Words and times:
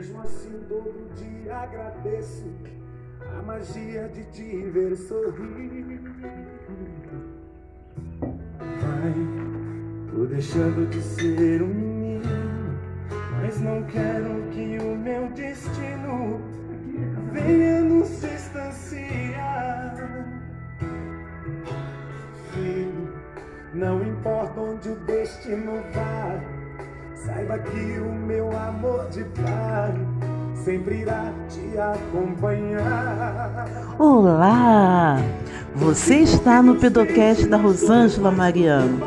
Mesmo 0.00 0.22
assim, 0.22 0.64
todo 0.66 1.14
dia 1.14 1.56
agradeço 1.56 2.46
a 3.38 3.42
magia 3.42 4.08
de 4.08 4.24
te 4.32 4.70
ver 4.70 4.96
sorrir. 4.96 6.00
Vai, 8.80 9.14
tô 10.10 10.24
deixando 10.24 10.88
de 10.88 11.02
ser 11.02 11.60
um 11.60 11.66
menino, 11.66 12.80
mas 13.42 13.60
não 13.60 13.82
quero 13.82 14.42
que 14.52 14.78
o 14.78 14.96
meu 14.96 15.28
destino 15.32 16.40
venha 17.34 17.82
nos 17.82 18.08
distanciar. 18.22 19.96
Filho, 22.54 23.12
não 23.74 24.02
importa 24.02 24.60
onde 24.60 24.88
o 24.88 24.96
destino 25.00 25.82
vá, 25.92 26.59
saiba 27.30 27.58
que 27.58 28.00
o 28.00 28.12
meu 28.12 28.50
amor 28.56 29.06
de 29.10 29.22
pai 29.24 29.94
sempre 30.64 31.02
irá 31.02 31.32
te 31.48 31.78
acompanhar. 31.78 33.66
Olá! 33.98 35.18
Você 35.74 36.16
está 36.16 36.60
no 36.62 36.74
Pedocast 36.76 37.46
da 37.46 37.56
Rosângela 37.56 38.30
Mariano. 38.30 38.98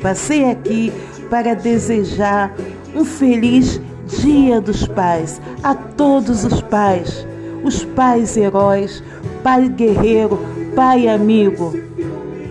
Passei 0.00 0.48
aqui 0.50 0.92
para 1.28 1.54
desejar 1.54 2.54
um 2.94 3.04
feliz 3.04 3.80
Dia 4.22 4.60
dos 4.60 4.86
Pais 4.86 5.40
a 5.62 5.74
todos 5.74 6.44
os 6.44 6.62
pais, 6.62 7.26
os 7.64 7.84
pais 7.84 8.36
heróis, 8.36 9.02
pai 9.42 9.68
guerreiro, 9.68 10.38
pai 10.76 11.08
amigo. 11.08 11.85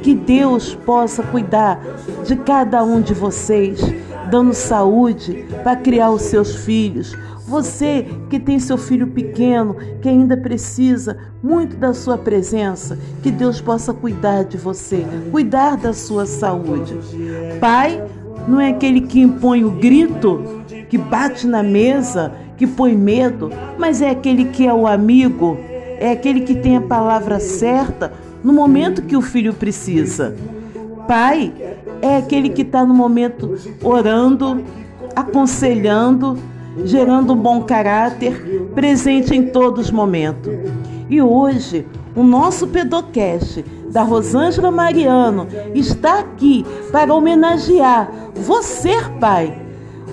Que 0.06 0.14
Deus 0.14 0.76
possa 0.76 1.24
cuidar 1.24 1.84
de 2.28 2.36
cada 2.36 2.84
um 2.84 3.02
de 3.02 3.12
vocês, 3.12 3.82
dando 4.30 4.54
saúde 4.54 5.48
para 5.64 5.76
criar 5.76 6.12
os 6.12 6.22
seus 6.22 6.58
filhos. 6.58 7.18
Você 7.48 8.06
que 8.30 8.40
tem 8.40 8.60
seu 8.60 8.78
filho 8.78 9.08
pequeno, 9.08 9.76
que 10.04 10.08
ainda 10.08 10.38
precisa 10.38 11.18
muito 11.42 11.76
da 11.78 11.92
sua 11.92 12.20
presença, 12.20 13.00
que 13.24 13.32
Deus 13.32 13.60
possa 13.60 13.96
cuidar 13.96 14.44
de 14.44 14.58
você, 14.58 15.04
cuidar 15.32 15.76
da 15.76 15.92
sua 15.92 16.28
saúde. 16.28 17.00
Pai 17.60 18.00
não 18.48 18.62
é 18.62 18.70
aquele 18.70 19.02
que 19.02 19.20
impõe 19.20 19.66
o 19.66 19.72
grito, 19.72 20.62
que 20.88 21.00
bate 21.00 21.48
na 21.48 21.64
mesa, 21.64 22.32
que 22.58 22.68
põe 22.68 22.96
medo, 22.96 23.50
mas 23.76 24.04
é 24.04 24.12
aquele 24.12 24.46
que 24.46 24.68
é 24.68 24.74
o 24.74 24.86
amigo, 24.86 25.58
é 25.98 26.12
aquele 26.12 26.42
que 26.42 26.54
tem 26.54 26.78
a 26.78 26.82
palavra 26.82 27.40
certa 27.40 28.14
no 28.46 28.54
momento 28.54 29.02
que 29.02 29.18
o 29.18 29.24
filho 29.24 29.56
precisa. 29.56 30.36
Pai 31.08 31.52
é 32.00 32.18
aquele 32.18 32.50
que 32.50 32.62
está 32.62 32.86
no 32.86 32.94
momento 32.94 33.58
orando, 33.84 34.64
aconselhando, 35.16 36.38
gerando 36.84 37.34
um 37.34 37.36
bom 37.36 37.64
caráter, 37.64 38.70
presente 38.76 39.36
em 39.36 39.48
todos 39.48 39.86
os 39.86 39.92
momentos. 39.92 40.54
E 41.10 41.20
hoje, 41.24 41.88
o 42.16 42.22
nosso 42.22 42.68
Pedocast 42.68 43.66
da 43.90 44.04
Rosângela 44.04 44.70
Mariano 44.70 45.48
está 45.74 46.20
aqui 46.20 46.64
para 46.92 47.16
homenagear 47.16 48.12
você, 48.36 48.96
pai. 49.20 49.60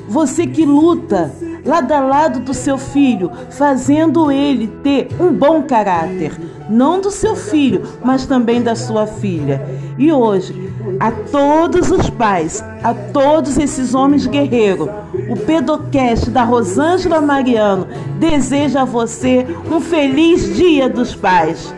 Você 0.08 0.46
que 0.46 0.64
luta 0.64 1.30
lado 1.64 1.92
a 1.92 2.00
lado 2.00 2.41
do 2.41 2.52
seu 2.52 2.77
filho, 2.77 3.30
fazendo 3.50 4.30
ele 4.30 4.66
ter 4.82 5.08
um 5.20 5.32
bom 5.32 5.62
caráter, 5.62 6.32
não 6.68 7.00
do 7.00 7.10
seu 7.10 7.36
filho, 7.36 7.82
mas 8.05 8.27
também 8.27 8.62
da 8.62 8.74
sua 8.74 9.06
filha. 9.06 9.64
E 9.98 10.12
hoje, 10.12 10.72
a 10.98 11.10
todos 11.10 11.90
os 11.90 12.10
pais, 12.10 12.64
a 12.83 12.94
todos 12.94 13.58
esses 13.58 13.94
homens 13.94 14.27
guerreiros, 14.27 14.88
o 15.28 15.36
Pedocast 15.36 16.30
da 16.30 16.44
Rosângela 16.44 17.20
Mariano 17.20 17.86
deseja 18.18 18.83
a 18.83 18.86
você 18.86 19.46
um 19.70 19.80
feliz 19.80 20.55
Dia 20.56 20.88
dos 20.88 21.14
Pais. 21.14 21.74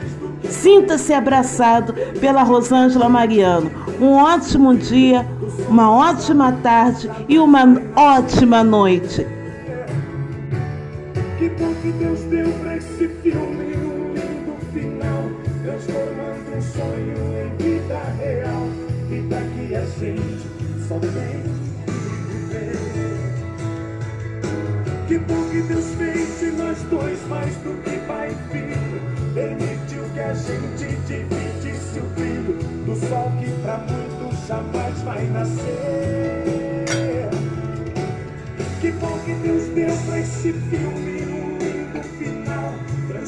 Sinta-se 0.48 1.12
abraçado 1.12 1.94
pela 2.20 2.42
Rosângela 2.42 3.08
Mariano. 3.08 3.70
Um 4.00 4.12
ótimo 4.12 4.74
dia, 4.74 5.26
uma 5.68 5.90
ótima 5.90 6.52
tarde 6.62 7.10
e 7.28 7.38
uma 7.38 7.64
ótima 7.96 8.62
noite. 8.62 9.26
Que 11.84 11.92
Deus 11.92 12.20
deu 12.30 12.50
pra 12.62 12.78
esse 12.78 13.08
filme 13.22 13.76
um 13.76 14.14
lindo 14.14 14.56
final, 14.72 15.28
transformando 15.62 16.56
um 16.56 16.62
sonho 16.62 17.18
em 17.36 17.62
vida 17.62 17.98
real. 18.18 18.68
Vida 19.10 19.36
que 19.54 19.74
a 19.74 19.84
gente 19.84 20.48
só 20.88 20.98
tem 20.98 21.42
viver. 22.30 22.72
Que 25.08 25.18
bom 25.18 25.46
que 25.50 25.60
Deus 25.60 25.84
fez 25.98 26.40
de 26.40 26.52
nós 26.52 26.78
dois 26.88 27.18
mais 27.28 27.54
do 27.56 27.78
que 27.82 27.98
pai 28.06 28.30
e 28.30 28.34
filho. 28.50 29.02
Permitiu 29.34 30.04
que 30.14 30.20
a 30.20 30.32
gente 30.32 30.86
dividisse 31.06 31.98
o 31.98 32.06
brilho 32.14 32.56
do 32.86 32.96
sol 32.96 33.30
que 33.38 33.50
pra 33.60 33.76
muitos 33.76 34.46
jamais 34.46 35.02
vai 35.02 35.26
nascer. 35.26 36.84
Que 38.80 38.90
bom 38.92 39.18
que 39.26 39.34
Deus 39.34 39.64
deu 39.74 39.94
pra 40.06 40.18
esse 40.18 40.50
filme 40.50 41.13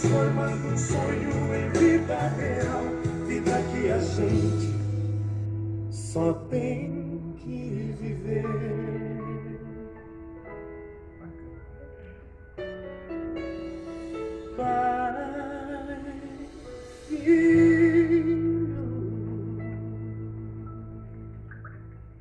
transformando 0.07 0.69
um 0.69 0.79
sonho 0.79 1.55
em 1.55 1.69
vida 1.71 2.29
real, 2.29 2.85
vida 3.27 3.63
que 3.73 3.91
a 3.91 3.99
gente 3.99 4.75
só 5.91 6.33
tem 6.49 7.35
que 7.39 7.95
viver. 7.99 8.45
Vai. 14.57 15.07